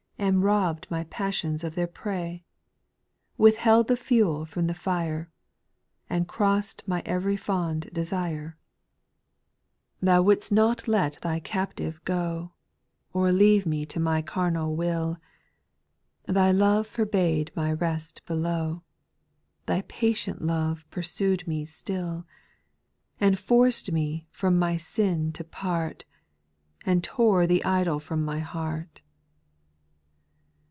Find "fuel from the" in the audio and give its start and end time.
3.97-4.75